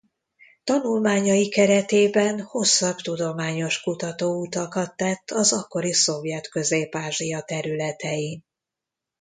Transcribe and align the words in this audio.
Tanulmányai 0.63 1.49
keretében 1.49 2.41
hosszabb 2.41 2.95
tudományos 2.95 3.81
kutató 3.81 4.39
utakat 4.41 4.95
tett 4.97 5.31
az 5.31 5.53
akkori 5.53 5.93
szovjet 5.93 6.49
Közép-Ázsia 6.49 7.41
területein. 7.41 8.43